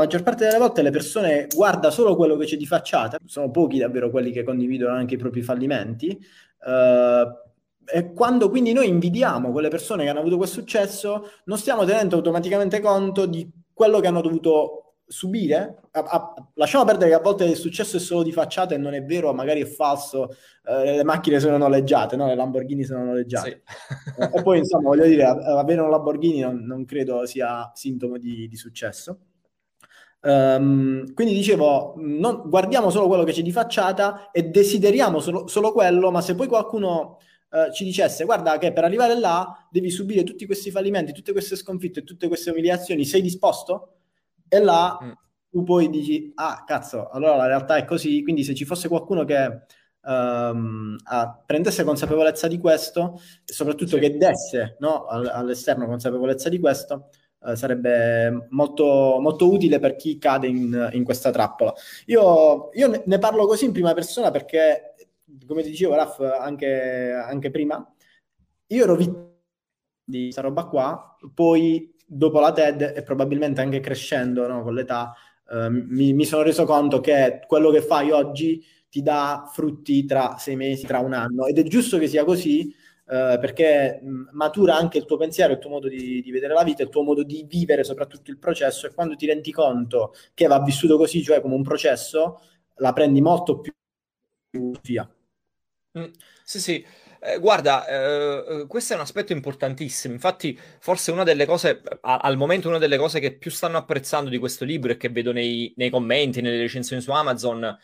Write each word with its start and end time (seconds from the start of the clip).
maggior 0.00 0.22
parte 0.22 0.46
delle 0.46 0.58
volte 0.58 0.82
le 0.82 0.90
persone 0.90 1.46
guarda 1.54 1.90
solo 1.90 2.16
quello 2.16 2.36
che 2.36 2.46
c'è 2.46 2.56
di 2.56 2.66
facciata, 2.66 3.18
sono 3.24 3.50
pochi 3.50 3.78
davvero 3.78 4.10
quelli 4.10 4.32
che 4.32 4.42
condividono 4.42 4.94
anche 4.94 5.14
i 5.14 5.18
propri 5.18 5.42
fallimenti. 5.42 6.18
Uh, 6.62 7.48
e 7.92 8.12
quando 8.12 8.50
quindi 8.50 8.72
noi 8.72 8.88
invidiamo 8.88 9.50
quelle 9.50 9.68
persone 9.68 10.04
che 10.04 10.10
hanno 10.10 10.20
avuto 10.20 10.36
quel 10.36 10.48
successo, 10.48 11.30
non 11.44 11.58
stiamo 11.58 11.84
tenendo 11.84 12.16
automaticamente 12.16 12.80
conto 12.80 13.26
di 13.26 13.48
quello 13.72 14.00
che 14.00 14.06
hanno 14.06 14.20
dovuto 14.20 14.94
subire. 15.06 15.80
A, 15.90 16.00
a, 16.00 16.34
lasciamo 16.54 16.84
perdere 16.84 17.10
che 17.10 17.16
a 17.16 17.20
volte 17.20 17.44
il 17.44 17.56
successo 17.56 17.96
è 17.96 18.00
solo 18.00 18.22
di 18.22 18.30
facciata 18.30 18.74
e 18.74 18.78
non 18.78 18.94
è 18.94 19.02
vero, 19.02 19.32
magari 19.32 19.60
è 19.62 19.66
falso, 19.66 20.36
eh, 20.64 20.96
le 20.96 21.04
macchine 21.04 21.40
sono 21.40 21.56
noleggiate, 21.56 22.14
no? 22.14 22.26
le 22.26 22.36
Lamborghini 22.36 22.84
sono 22.84 23.04
noleggiate. 23.04 23.62
Sì. 23.64 24.28
e 24.36 24.42
poi 24.42 24.58
insomma 24.58 24.88
voglio 24.88 25.06
dire, 25.06 25.24
avere 25.24 25.80
un 25.80 25.90
Lamborghini 25.90 26.40
non, 26.40 26.64
non 26.64 26.84
credo 26.84 27.26
sia 27.26 27.70
sintomo 27.74 28.18
di, 28.18 28.46
di 28.46 28.56
successo. 28.56 29.18
Um, 30.22 31.14
quindi 31.14 31.32
dicevo, 31.32 31.94
non, 31.96 32.42
guardiamo 32.44 32.90
solo 32.90 33.06
quello 33.06 33.24
che 33.24 33.32
c'è 33.32 33.42
di 33.42 33.52
facciata 33.52 34.30
e 34.32 34.44
desideriamo 34.44 35.18
solo, 35.18 35.46
solo 35.46 35.72
quello, 35.72 36.10
ma 36.10 36.20
se 36.20 36.34
poi 36.34 36.46
qualcuno 36.46 37.18
uh, 37.50 37.72
ci 37.72 37.84
dicesse 37.84 38.24
guarda 38.24 38.58
che 38.58 38.72
per 38.72 38.84
arrivare 38.84 39.18
là 39.18 39.66
devi 39.70 39.88
subire 39.90 40.22
tutti 40.22 40.44
questi 40.44 40.70
fallimenti, 40.70 41.12
tutte 41.12 41.32
queste 41.32 41.56
sconfitte, 41.56 42.04
tutte 42.04 42.28
queste 42.28 42.50
umiliazioni, 42.50 43.04
sei 43.04 43.22
disposto? 43.22 43.94
E 44.46 44.58
là 44.60 44.98
mm. 45.02 45.10
tu 45.50 45.62
poi 45.62 45.88
dici, 45.88 46.32
ah 46.34 46.64
cazzo, 46.66 47.08
allora 47.08 47.36
la 47.36 47.46
realtà 47.46 47.76
è 47.76 47.84
così, 47.86 48.22
quindi 48.22 48.44
se 48.44 48.54
ci 48.54 48.66
fosse 48.66 48.88
qualcuno 48.88 49.24
che 49.24 49.62
um, 50.02 50.96
a, 51.04 51.42
prendesse 51.46 51.82
consapevolezza 51.82 52.46
di 52.46 52.58
questo 52.58 53.20
e 53.44 53.52
soprattutto 53.52 53.96
sì. 53.96 54.00
che 54.00 54.16
desse 54.18 54.76
no, 54.80 55.06
all'esterno 55.06 55.86
consapevolezza 55.86 56.50
di 56.50 56.58
questo, 56.58 57.08
uh, 57.40 57.54
sarebbe 57.54 58.46
molto, 58.50 59.18
molto 59.20 59.50
utile 59.50 59.78
per 59.78 59.96
chi 59.96 60.18
cade 60.18 60.46
in, 60.46 60.90
in 60.92 61.04
questa 61.04 61.30
trappola. 61.30 61.72
Io, 62.06 62.70
io, 62.72 63.02
ne 63.04 63.18
parlo 63.18 63.46
così 63.46 63.64
in 63.64 63.72
prima 63.72 63.94
persona 63.94 64.30
perché, 64.30 64.94
come 65.46 65.62
ti 65.62 65.70
dicevo, 65.70 65.94
Raf, 65.94 66.20
anche, 66.20 67.12
anche 67.12 67.50
prima, 67.50 67.94
io 68.68 68.82
ero 68.84 68.96
vittima 68.96 69.28
di 70.04 70.22
questa 70.24 70.42
roba 70.42 70.64
qua, 70.64 71.16
poi 71.34 71.94
dopo 72.06 72.40
la 72.40 72.52
TED 72.52 72.94
e 72.96 73.02
probabilmente 73.02 73.60
anche 73.60 73.80
crescendo 73.80 74.46
no, 74.46 74.62
con 74.62 74.74
l'età, 74.74 75.14
eh, 75.50 75.70
mi, 75.70 76.12
mi, 76.12 76.24
sono 76.24 76.42
reso 76.42 76.64
conto 76.64 77.00
che 77.00 77.40
quello 77.46 77.70
che 77.70 77.82
fai 77.82 78.10
oggi 78.10 78.64
ti 78.88 79.02
dà 79.02 79.48
frutti 79.52 80.04
tra 80.04 80.36
sei 80.38 80.56
mesi, 80.56 80.86
tra 80.86 80.98
un 80.98 81.12
anno 81.12 81.46
ed 81.46 81.58
è 81.58 81.62
giusto 81.62 81.98
che 81.98 82.08
sia 82.08 82.24
così 82.24 82.74
eh, 83.10 83.38
perché 83.40 84.00
matura 84.30 84.76
anche 84.76 84.98
il 84.98 85.04
tuo 85.04 85.16
pensiero, 85.16 85.54
il 85.54 85.58
tuo 85.58 85.70
modo 85.70 85.88
di, 85.88 86.22
di, 86.22 86.30
vedere 86.30 86.54
la 86.54 86.62
vita, 86.62 86.84
il 86.84 86.90
tuo 86.90 87.02
modo 87.02 87.24
di 87.24 87.44
vivere 87.48 87.82
soprattutto 87.82 88.30
il 88.30 88.38
processo 88.38 88.86
e 88.86 88.94
quando 88.94 89.16
ti 89.16 89.26
rendi 89.26 89.50
conto 89.50 90.14
che 90.32 90.46
va 90.46 90.62
vissuto 90.62 90.96
così, 90.96 91.20
cioè 91.20 91.40
come 91.40 91.56
un 91.56 91.64
processo, 91.64 92.40
la 92.76 92.92
prendi 92.92 93.20
molto 93.20 93.58
più 93.58 93.72
via. 94.82 95.12
Mm, 95.98 96.04
sì, 96.44 96.60
sì. 96.60 96.86
Eh, 97.22 97.38
guarda, 97.40 97.84
eh, 97.86 98.66
questo 98.68 98.92
è 98.92 98.96
un 98.96 99.02
aspetto 99.02 99.32
importantissimo. 99.32 100.14
Infatti, 100.14 100.56
forse 100.78 101.10
una 101.10 101.24
delle 101.24 101.46
cose, 101.46 101.82
a, 102.02 102.18
al 102.18 102.36
momento, 102.36 102.68
una 102.68 102.78
delle 102.78 102.96
cose 102.96 103.18
che 103.18 103.36
più 103.36 103.50
stanno 103.50 103.76
apprezzando 103.76 104.30
di 104.30 104.38
questo 104.38 104.64
libro 104.64 104.92
e 104.92 104.96
che 104.96 105.08
vedo 105.08 105.32
nei, 105.32 105.72
nei 105.76 105.90
commenti, 105.90 106.40
nelle 106.40 106.60
recensioni 106.60 107.02
su 107.02 107.10
Amazon, 107.10 107.76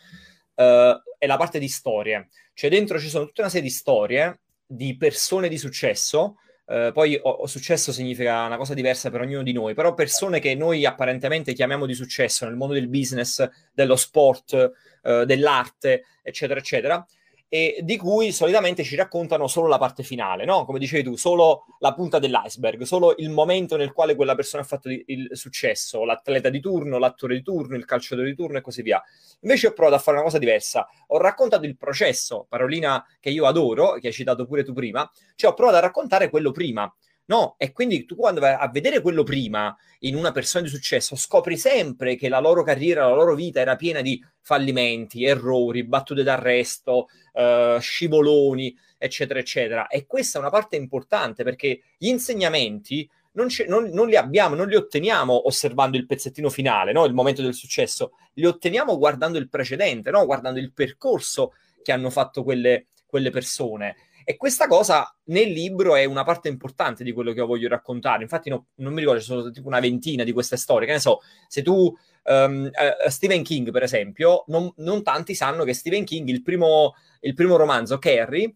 eh, 0.55 1.01
è 1.17 1.27
la 1.27 1.37
parte 1.37 1.59
di 1.59 1.67
storie. 1.67 2.29
Cioè, 2.53 2.69
dentro 2.69 2.97
ci 2.97 3.09
sono 3.09 3.25
tutta 3.25 3.41
una 3.41 3.49
serie 3.51 3.67
di 3.67 3.73
storie 3.73 4.39
di 4.67 4.95
persone 4.97 5.47
di 5.47 5.57
successo. 5.57 6.37
Uh, 6.65 6.91
poi 6.91 7.15
o, 7.15 7.29
o 7.29 7.47
successo 7.47 7.93
significa 7.93 8.43
una 8.43 8.57
cosa 8.57 8.73
diversa 8.73 9.09
per 9.09 9.21
ognuno 9.21 9.41
di 9.41 9.53
noi, 9.53 9.73
però 9.73 9.93
persone 9.93 10.39
che 10.41 10.53
noi 10.53 10.85
apparentemente 10.85 11.53
chiamiamo 11.53 11.85
di 11.85 11.93
successo 11.93 12.45
nel 12.45 12.57
mondo 12.57 12.73
del 12.73 12.89
business, 12.89 13.47
dello 13.73 13.95
sport, 13.95 14.71
uh, 15.03 15.23
dell'arte, 15.23 16.03
eccetera, 16.21 16.59
eccetera, 16.59 17.07
e 17.49 17.79
di 17.81 17.95
cui 17.97 18.31
solitamente 18.31 18.83
ci 18.83 18.95
raccontano 18.95 19.47
solo 19.47 19.67
la 19.67 19.77
parte 19.77 20.03
finale, 20.03 20.43
no? 20.43 20.65
Come 20.65 20.79
dicevi 20.79 21.03
tu, 21.03 21.15
solo 21.15 21.65
la 21.79 21.93
punta 21.93 22.19
dell'iceberg, 22.19 22.81
solo 22.83 23.15
il 23.17 23.29
momento 23.29 23.77
nel 23.77 23.93
quale 23.93 24.15
quella 24.15 24.35
persona 24.35 24.63
ha 24.63 24.65
fatto 24.65 24.89
il 24.89 25.29
successo, 25.31 26.03
l'atleta 26.03 26.49
di 26.49 26.59
turno, 26.59 26.97
l'attore 26.97 27.35
di 27.35 27.43
turno, 27.43 27.75
il 27.75 27.85
calciatore 27.85 28.27
di 28.27 28.35
turno 28.35 28.57
e 28.57 28.61
così 28.61 28.81
via. 28.81 29.01
Invece 29.41 29.67
ho 29.67 29.73
provato 29.73 29.95
a 29.95 29.99
fare 29.99 30.17
una 30.17 30.25
cosa 30.25 30.39
diversa, 30.39 30.87
ho 31.07 31.17
raccontato 31.17 31.65
il 31.65 31.77
processo, 31.77 32.45
parolina 32.49 33.05
che 33.19 33.29
io 33.29 33.45
adoro, 33.45 33.93
che 33.93 34.07
hai 34.07 34.13
citato 34.13 34.45
pure 34.45 34.63
tu 34.63 34.73
prima, 34.73 35.09
cioè 35.35 35.51
ho 35.51 35.53
provato 35.53 35.77
a 35.77 35.81
raccontare 35.81 36.29
quello 36.29 36.51
prima, 36.51 36.93
No, 37.27 37.55
e 37.57 37.73
quindi 37.73 38.05
tu 38.05 38.15
quando 38.15 38.39
vai 38.39 38.55
a 38.57 38.69
vedere 38.69 39.01
quello 39.01 39.23
prima 39.23 39.75
in 39.99 40.15
una 40.15 40.31
persona 40.31 40.63
di 40.63 40.69
successo, 40.69 41.15
scopri 41.17 41.57
sempre 41.57 42.15
che 42.15 42.29
la 42.29 42.39
loro 42.39 42.63
carriera, 42.63 43.07
la 43.07 43.15
loro 43.15 43.35
vita 43.35 43.59
era 43.59 43.75
piena 43.75 44.01
di 44.01 44.23
fallimenti, 44.41 45.25
errori, 45.25 45.83
battute 45.83 46.23
d'arresto, 46.23 47.07
uh, 47.33 47.79
scivoloni, 47.79 48.73
eccetera, 48.97 49.39
eccetera. 49.39 49.87
E 49.87 50.05
questa 50.05 50.37
è 50.37 50.41
una 50.41 50.49
parte 50.49 50.77
importante 50.77 51.43
perché 51.43 51.81
gli 51.97 52.07
insegnamenti 52.07 53.09
non, 53.33 53.47
non, 53.67 53.89
non, 53.91 54.07
li 54.07 54.15
abbiamo, 54.15 54.55
non 54.55 54.67
li 54.67 54.75
otteniamo 54.75 55.47
osservando 55.47 55.97
il 55.97 56.05
pezzettino 56.05 56.49
finale, 56.49 56.91
no? 56.91 57.05
il 57.05 57.13
momento 57.13 57.41
del 57.41 57.53
successo, 57.53 58.13
li 58.33 58.45
otteniamo 58.45 58.97
guardando 58.97 59.37
il 59.37 59.49
precedente, 59.49 60.09
no? 60.11 60.25
guardando 60.25 60.59
il 60.59 60.71
percorso 60.71 61.53
che 61.83 61.91
hanno 61.91 62.09
fatto 62.09 62.43
quelle, 62.43 62.87
quelle 63.05 63.29
persone. 63.29 63.95
E 64.29 64.35
questa 64.35 64.67
cosa 64.67 65.09
nel 65.27 65.49
libro 65.49 65.95
è 65.95 66.03
una 66.03 66.25
parte 66.25 66.49
importante 66.49 67.05
di 67.05 67.13
quello 67.13 67.31
che 67.31 67.39
voglio 67.39 67.69
raccontare. 67.69 68.23
Infatti, 68.23 68.49
no, 68.49 68.67
non 68.75 68.91
mi 68.91 68.99
ricordo, 68.99 69.21
ci 69.21 69.27
sono 69.27 69.49
tipo 69.51 69.69
una 69.69 69.79
ventina 69.79 70.25
di 70.25 70.33
queste 70.33 70.57
storie. 70.57 70.85
Che 70.85 70.91
ne 70.91 70.99
so, 70.99 71.21
se 71.47 71.61
tu. 71.61 71.95
Um, 72.23 72.69
uh, 72.69 73.09
Stephen 73.09 73.41
King, 73.41 73.71
per 73.71 73.83
esempio, 73.83 74.43
non, 74.47 74.69
non, 74.79 75.01
tanti 75.01 75.33
sanno 75.33 75.63
che 75.63 75.73
Stephen 75.73 76.03
King, 76.03 76.27
il 76.27 76.43
primo, 76.43 76.95
il 77.21 77.33
primo 77.35 77.55
romanzo, 77.55 77.99
Carrie, 77.99 78.53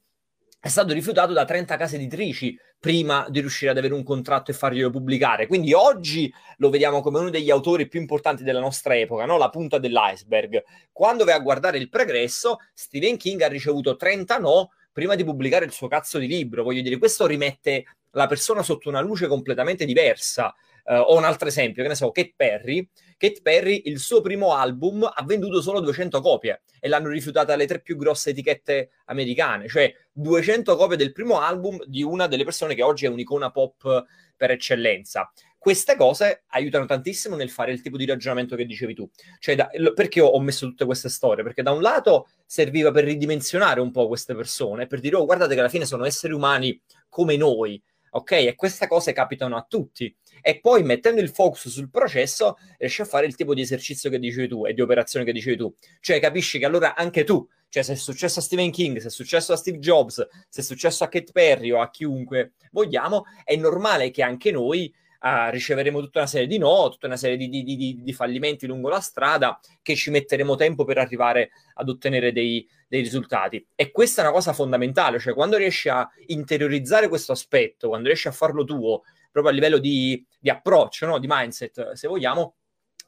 è 0.60 0.68
stato 0.68 0.92
rifiutato 0.92 1.32
da 1.32 1.46
30 1.46 1.78
case 1.78 1.96
editrici 1.96 2.54
prima 2.78 3.26
di 3.30 3.40
riuscire 3.40 3.72
ad 3.72 3.78
avere 3.78 3.94
un 3.94 4.04
contratto 4.04 4.52
e 4.52 4.54
farglielo 4.54 4.90
pubblicare. 4.90 5.48
Quindi 5.48 5.72
oggi 5.72 6.30
lo 6.58 6.70
vediamo 6.70 7.00
come 7.00 7.20
uno 7.20 7.30
degli 7.30 7.50
autori 7.50 7.88
più 7.88 8.02
importanti 8.02 8.44
della 8.44 8.60
nostra 8.60 8.98
epoca, 8.98 9.24
no? 9.24 9.38
la 9.38 9.50
punta 9.50 9.78
dell'iceberg. 9.78 10.62
Quando 10.92 11.24
vai 11.24 11.36
a 11.36 11.40
guardare 11.40 11.78
il 11.78 11.88
pregresso, 11.88 12.58
Stephen 12.74 13.16
King 13.16 13.40
ha 13.40 13.48
ricevuto 13.48 13.96
30 13.96 14.38
no 14.38 14.72
prima 14.92 15.16
di 15.16 15.24
pubblicare 15.24 15.66
il 15.66 15.72
suo 15.72 15.88
cazzo 15.88 16.18
di 16.18 16.28
libro. 16.28 16.64
Voglio 16.64 16.82
dire, 16.82 16.98
questo 16.98 17.26
rimette 17.26 17.86
la 18.12 18.28
persona 18.28 18.64
sotto 18.64 18.90
una 18.90 19.02
luce 19.02 19.28
completamente 19.28 19.86
diversa. 19.86 20.54
Uh, 20.84 20.96
ho 20.96 21.16
un 21.16 21.24
altro 21.24 21.48
esempio, 21.48 21.84
che 21.84 21.90
ne 21.90 21.96
so, 21.96 22.12
Kate 22.12 22.34
Perry. 22.36 22.88
Kate 23.18 23.42
Perry, 23.42 23.84
il 23.86 24.00
suo 24.00 24.22
primo 24.22 24.54
album 24.54 25.04
ha 25.04 25.24
venduto 25.24 25.62
solo 25.62 25.80
200 25.80 26.22
copie 26.22 26.64
e 26.80 26.88
l'hanno 26.88 27.10
rifiutata 27.10 27.56
le 27.56 27.68
tre 27.68 27.82
più 27.82 27.96
grosse 27.96 28.32
etichette 28.32 28.90
americane, 29.06 29.68
cioè 29.68 29.94
200 30.12 30.76
copie 30.76 30.98
del 30.98 31.12
primo 31.12 31.40
album 31.40 31.80
di 31.86 32.02
una 32.02 32.28
delle 32.28 32.44
persone 32.44 32.74
che 32.74 32.82
oggi 32.82 33.06
è 33.06 33.10
un'icona 33.10 33.52
pop 33.52 34.06
per 34.36 34.52
eccellenza 34.52 35.32
queste 35.62 35.96
cose 35.96 36.46
aiutano 36.48 36.88
tantissimo 36.88 37.36
nel 37.36 37.52
fare 37.52 37.72
il 37.72 37.84
tipo 37.84 37.96
di 37.96 38.08
ragionamento 38.08 38.56
che 38.56 38.66
dicevi 38.66 38.96
tu. 38.96 39.08
Cioè, 39.38 39.54
da, 39.54 39.70
perché 39.94 40.20
ho, 40.20 40.40
messo 40.40 40.66
tutte 40.66 40.86
queste 40.86 41.08
storie? 41.08 41.44
Perché 41.44 41.62
da 41.62 41.70
un 41.70 41.84
lato 41.84 42.30
serviva 42.48 42.90
per 42.90 43.04
ridimensionare 43.04 43.80
un 43.80 43.92
po' 43.92 44.08
queste 44.08 44.34
persone, 44.34 44.88
per 44.88 45.00
dire, 45.00 45.18
oh, 45.18 45.26
guardate 45.26 45.54
che 45.54 45.60
alla 45.60 45.70
fine 45.70 45.86
sono 45.86 46.04
esseri 46.04 46.34
umani 46.34 46.82
come 47.08 47.38
noi, 47.38 47.80
ok? 48.10 48.32
E 48.32 48.56
queste 48.56 48.88
cose 48.88 49.14
capitano 49.14 49.56
a 49.56 49.64
tutti. 49.70 50.12
E 50.42 50.60
poi 50.60 50.82
mettendo 50.82 51.22
il 51.22 51.30
focus 51.30 51.70
sul 51.70 51.92
processo 51.92 52.58
riesci 52.80 53.02
a 53.02 53.06
fare 53.06 53.28
il 53.28 53.36
tipo 53.36 53.54
di 53.54 53.62
esercizio 53.62 54.10
che 54.10 54.18
dicevi 54.18 54.48
tu 54.48 54.66
e 54.66 54.74
di 54.74 54.82
operazione 54.82 55.24
che 55.24 55.32
dicevi 55.32 55.58
tu. 55.58 55.72
Cioè 56.00 56.20
capisci 56.20 56.58
che 56.58 56.66
allora 56.66 56.96
anche 56.96 57.24
tu, 57.24 57.48
cioè 57.70 57.84
se 57.84 57.94
è 57.94 57.96
successo 57.98 58.40
a 58.40 58.42
Stephen 58.42 58.72
King, 58.72 58.98
se 58.98 59.10
è 59.10 59.12
successo 59.12 59.54
a 59.54 59.58
Steve 59.58 59.78
Jobs, 59.78 60.28
se 60.50 60.62
è 60.62 60.64
successo 60.64 61.04
a 61.04 61.08
Kate 61.08 61.32
Perry 61.32 61.70
o 61.70 61.82
a 61.82 61.92
chiunque 61.92 62.54
vogliamo, 62.72 63.26
è 63.44 63.56
normale 63.56 64.10
che 64.10 64.24
anche 64.24 64.52
noi 64.52 64.92
uh, 65.22 65.50
riceveremo 65.50 66.00
tutta 66.00 66.20
una 66.20 66.28
serie 66.28 66.48
di 66.48 66.58
no, 66.58 66.90
tutta 66.90 67.08
una 67.08 67.18
serie 67.18 67.38
di, 67.38 67.50
di, 67.50 67.64
di, 67.64 68.00
di, 68.02 68.14
fallimenti 68.14 68.66
lungo 68.68 68.90
la 68.90 69.00
strada 69.00 69.60
che 69.82 69.96
ci 69.96 70.10
metteremo 70.10 70.56
tempo 70.56 70.84
per 70.84 70.98
arrivare 70.98 71.52
ad 71.76 71.90
ottenere 71.90 72.32
dei, 72.32 72.68
dei 72.88 73.02
risultati. 73.02 73.66
E 73.76 73.92
questa 73.92 74.22
è 74.22 74.26
una 74.26 74.34
cosa 74.34 74.54
fondamentale, 74.54 75.20
cioè 75.20 75.34
quando 75.34 75.58
riesci 75.58 75.90
a 75.90 76.10
interiorizzare 76.28 77.08
questo 77.08 77.32
aspetto, 77.32 77.90
quando 77.90 78.08
riesci 78.08 78.28
a 78.28 78.32
farlo 78.32 78.64
tuo, 78.64 79.04
proprio 79.32 79.52
a 79.52 79.56
livello 79.56 79.78
di, 79.78 80.26
approccio, 80.46 81.06
no? 81.06 81.20
di 81.20 81.28
mindset, 81.30 81.94
se 81.94 82.08
vogliamo, 82.08 82.56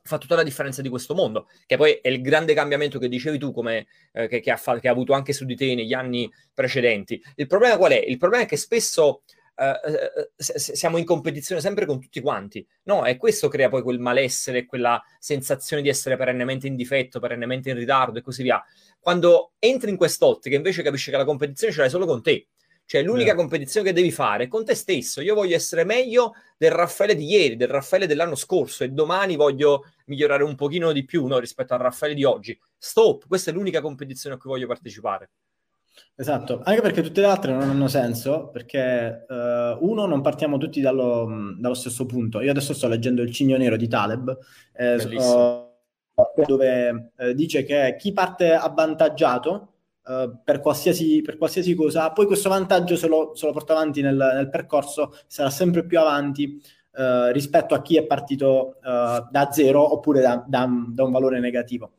fa 0.05 0.17
tutta 0.17 0.35
la 0.35 0.43
differenza 0.43 0.81
di 0.81 0.89
questo 0.89 1.13
mondo, 1.13 1.47
che 1.65 1.77
poi 1.77 1.93
è 2.01 2.09
il 2.09 2.21
grande 2.21 2.53
cambiamento 2.53 2.99
che 2.99 3.07
dicevi 3.07 3.37
tu, 3.37 3.53
come, 3.53 3.87
eh, 4.11 4.27
che, 4.27 4.41
che, 4.41 4.51
ha 4.51 4.79
che, 4.79 4.87
ha 4.87 4.91
avuto 4.91 5.13
anche 5.13 5.33
su 5.33 5.45
di 5.45 5.55
te 5.55 5.73
negli 5.75 5.93
anni 5.93 6.29
precedenti. 6.53 7.21
Il 7.35 7.47
problema 7.47 7.77
qual 7.77 7.91
è? 7.91 8.03
Il 8.05 8.17
problema 8.17 8.43
è 8.43 8.47
che 8.47 8.57
spesso 8.57 9.23
Uh, 9.55 10.25
siamo 10.35 10.97
in 10.97 11.05
competizione 11.05 11.61
sempre 11.61 11.85
con 11.85 12.01
tutti 12.01 12.19
quanti, 12.21 12.65
no? 12.83 13.05
E 13.05 13.17
questo 13.17 13.47
crea 13.49 13.69
poi 13.69 13.83
quel 13.83 13.99
malessere, 13.99 14.65
quella 14.65 14.99
sensazione 15.19 15.83
di 15.83 15.89
essere 15.89 16.17
perennemente 16.17 16.65
in 16.65 16.75
difetto, 16.75 17.19
perennemente 17.19 17.69
in 17.69 17.75
ritardo 17.75 18.17
e 18.17 18.21
così 18.21 18.41
via. 18.41 18.63
Quando 18.99 19.51
entri 19.59 19.91
in 19.91 19.97
quest'ottica, 19.97 20.55
invece 20.55 20.81
capisci 20.81 21.11
che 21.11 21.17
la 21.17 21.25
competizione 21.25 21.71
ce 21.71 21.81
l'hai 21.81 21.89
solo 21.89 22.05
con 22.07 22.23
te. 22.23 22.47
Cioè, 22.85 23.01
l'unica 23.01 23.27
yeah. 23.27 23.35
competizione 23.35 23.87
che 23.87 23.93
devi 23.93 24.11
fare 24.11 24.45
è 24.45 24.47
con 24.47 24.65
te 24.65 24.75
stesso. 24.75 25.21
Io 25.21 25.35
voglio 25.35 25.55
essere 25.55 25.83
meglio 25.83 26.33
del 26.57 26.71
Raffaele 26.71 27.15
di 27.15 27.25
ieri, 27.25 27.55
del 27.55 27.69
Raffaele 27.69 28.07
dell'anno 28.07 28.35
scorso 28.35 28.83
e 28.83 28.89
domani 28.89 29.35
voglio 29.35 29.85
migliorare 30.07 30.43
un 30.43 30.55
pochino 30.55 30.91
di 30.91 31.05
più 31.05 31.25
no, 31.25 31.39
rispetto 31.39 31.73
al 31.73 31.79
Raffaele 31.79 32.15
di 32.15 32.23
oggi. 32.23 32.59
Stop, 32.77 33.27
questa 33.27 33.51
è 33.51 33.53
l'unica 33.53 33.81
competizione 33.81 34.35
a 34.35 34.37
cui 34.37 34.49
voglio 34.49 34.67
partecipare. 34.67 35.29
Esatto, 36.15 36.61
anche 36.63 36.81
perché 36.81 37.01
tutte 37.01 37.21
le 37.21 37.27
altre 37.27 37.51
non 37.51 37.69
hanno 37.69 37.87
senso, 37.87 38.49
perché 38.49 39.25
uh, 39.27 39.77
uno, 39.79 40.05
non 40.05 40.21
partiamo 40.21 40.57
tutti 40.57 40.79
dallo, 40.79 41.27
dallo, 41.57 41.73
stesso 41.73 42.05
punto. 42.05 42.39
Io 42.41 42.51
adesso 42.51 42.73
sto 42.73 42.87
leggendo 42.87 43.23
Il 43.23 43.31
Cigno 43.31 43.57
Nero 43.57 43.77
di 43.77 43.87
Taleb, 43.87 44.37
eh, 44.73 44.97
dove 46.45 47.11
eh, 47.17 47.33
dice 47.33 47.63
che 47.63 47.95
chi 47.97 48.13
parte 48.13 48.53
avvantaggiato 48.53 49.69
Uh, 50.03 50.41
per, 50.43 50.59
qualsiasi, 50.59 51.21
per, 51.21 51.37
qualsiasi, 51.37 51.75
cosa. 51.75 52.11
Poi 52.11 52.25
questo 52.25 52.49
vantaggio 52.49 52.97
se 52.97 53.07
lo, 53.07 53.31
se 53.35 53.45
lo 53.45 53.53
porta 53.53 53.71
avanti 53.71 54.01
nel, 54.01 54.17
nel, 54.17 54.49
percorso 54.49 55.15
sarà 55.27 55.49
sempre 55.49 55.85
più 55.85 55.97
avanti 55.97 56.61
uh, 56.95 57.31
rispetto 57.31 57.73
a 57.73 57.81
chi 57.81 57.95
è 57.95 58.05
partito 58.05 58.79
da 58.81 59.49
zero 59.53 59.93
oppure 59.93 60.19
da, 60.19 60.43
da, 60.45 60.67
da 60.89 61.03
un 61.05 61.11
valore 61.11 61.39
negativo. 61.39 61.93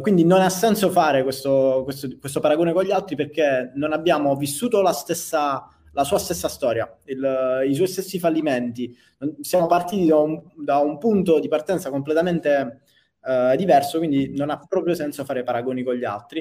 Quindi 0.00 0.24
non 0.24 0.40
ha 0.40 0.48
senso 0.48 0.90
fare 0.90 1.22
questo, 1.22 1.80
questo, 1.84 2.08
questo, 2.20 2.40
paragone 2.40 2.72
con 2.72 2.84
gli 2.84 2.92
altri 2.92 3.16
perché 3.16 3.72
non 3.74 3.92
abbiamo 3.92 4.36
vissuto 4.36 4.80
la, 4.80 4.92
stessa, 4.92 5.68
la 5.92 6.04
sua 6.04 6.18
stessa 6.18 6.48
storia, 6.48 6.88
il, 7.06 7.64
i 7.68 7.74
suoi 7.74 7.88
stessi 7.88 8.18
fallimenti. 8.18 8.96
Siamo 9.40 9.66
partiti 9.66 10.06
da 10.06 10.18
un, 10.18 10.40
da 10.56 10.78
un 10.78 10.98
punto 10.98 11.40
di 11.40 11.48
partenza 11.48 11.90
completamente 11.90 12.82
diverso, 13.56 13.98
quindi 13.98 14.34
non 14.34 14.50
ha 14.50 14.58
proprio 14.58 14.94
senso 14.94 15.24
fare 15.24 15.44
paragoni 15.44 15.84
con 15.84 15.94
gli 15.94 16.04
altri. 16.04 16.40